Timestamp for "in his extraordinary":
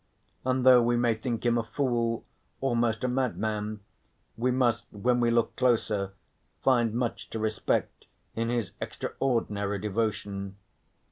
8.35-9.77